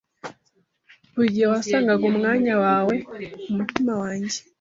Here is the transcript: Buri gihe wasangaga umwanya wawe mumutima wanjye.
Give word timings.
Buri 1.13 1.33
gihe 1.35 1.47
wasangaga 1.53 2.03
umwanya 2.11 2.53
wawe 2.63 2.95
mumutima 3.45 3.93
wanjye. 4.01 4.37